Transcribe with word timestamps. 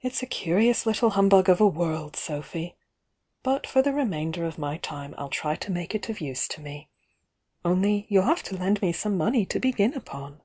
It's 0.00 0.22
a 0.22 0.26
curious 0.28 0.86
little 0.86 1.10
humbug 1.10 1.48
of 1.48 1.60
a 1.60 1.66
world, 1.66 2.14
Sophy!— 2.14 2.76
but 3.42 3.66
for 3.66 3.82
the 3.82 3.92
remainder 3.92 4.44
of 4.44 4.58
my 4.58 4.76
time 4.76 5.12
I'll 5.18 5.28
try 5.28 5.56
to 5.56 5.72
make 5.72 5.92
it 5.92 6.08
of 6.08 6.20
use 6.20 6.46
to 6.46 6.60
me. 6.60 6.88
Only 7.64 8.06
you'll 8.08 8.22
have 8.30 8.44
to 8.44 8.56
lend 8.56 8.80
me 8.80 8.92
some 8.92 9.16
money 9.16 9.44
to 9.46 9.58
begin 9.58 9.94
upon!" 9.94 10.40